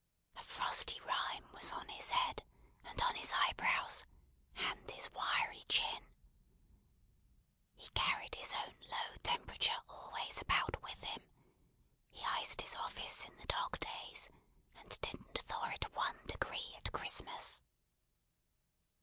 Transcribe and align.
A 0.35 0.41
frosty 0.41 0.99
rime 1.01 1.47
was 1.53 1.71
on 1.71 1.87
his 1.89 2.09
head, 2.09 2.43
and 2.83 2.99
on 3.03 3.13
his 3.13 3.31
eyebrows, 3.33 4.03
and 4.55 4.89
his 4.89 5.11
wiry 5.11 5.63
chin. 5.69 6.07
He 7.75 7.87
carried 7.89 8.33
his 8.33 8.55
own 8.55 8.75
low 8.81 9.17
temperature 9.21 9.79
always 9.87 10.41
about 10.41 10.81
with 10.81 11.03
him; 11.03 11.21
he 12.09 12.23
iced 12.25 12.61
his 12.61 12.75
office 12.77 13.25
in 13.25 13.37
the 13.37 13.45
dog 13.45 13.77
days; 13.79 14.31
and 14.73 14.89
didn't 15.01 15.37
thaw 15.41 15.65
it 15.69 15.93
one 15.93 16.19
degree 16.25 16.73
at 16.77 16.91
Christmas. 16.91 17.61